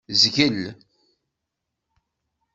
Zgel. 0.21 0.59